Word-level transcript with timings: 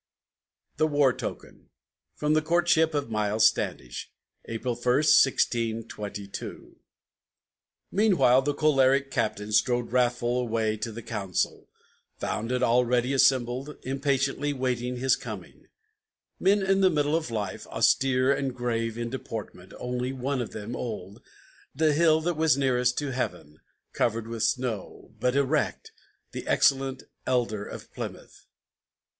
THE 0.77 0.87
WAR 0.87 1.13
TOKEN 1.13 1.69
From 2.15 2.33
"The 2.33 2.41
Courtship 2.41 2.95
of 2.95 3.11
Miles 3.11 3.45
Standish" 3.45 4.11
[April 4.45 4.73
1, 4.73 4.81
1622] 4.81 6.77
Meanwhile 7.91 8.41
the 8.41 8.55
choleric 8.55 9.11
Captain 9.11 9.51
strode 9.51 9.91
wrathful 9.91 10.39
away 10.39 10.75
to 10.77 10.91
the 10.91 11.03
council, 11.03 11.69
Found 12.17 12.51
it 12.51 12.63
already 12.63 13.13
assembled, 13.13 13.77
impatiently 13.83 14.53
waiting 14.53 14.95
his 14.97 15.15
coming; 15.15 15.67
Men 16.39 16.63
in 16.63 16.81
the 16.81 16.89
middle 16.89 17.15
of 17.15 17.29
life, 17.29 17.67
austere 17.67 18.33
and 18.33 18.55
grave 18.55 18.97
in 18.97 19.11
deportment, 19.11 19.71
Only 19.77 20.11
one 20.11 20.41
of 20.41 20.49
them 20.49 20.75
old, 20.75 21.21
the 21.75 21.93
hill 21.93 22.21
that 22.21 22.33
was 22.33 22.57
nearest 22.57 22.97
to 22.97 23.11
heaven, 23.11 23.59
Covered 23.93 24.25
with 24.27 24.41
snow, 24.41 25.13
but 25.19 25.35
erect, 25.35 25.91
the 26.31 26.47
excellent 26.47 27.03
Elder 27.27 27.63
of 27.63 27.93
Plymouth. 27.93 28.47